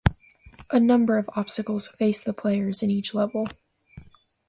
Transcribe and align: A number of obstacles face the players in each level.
A 0.71 0.79
number 0.79 1.19
of 1.19 1.29
obstacles 1.35 1.89
face 1.89 2.23
the 2.23 2.33
players 2.33 2.81
in 2.81 2.89
each 2.89 3.13
level. 3.13 3.49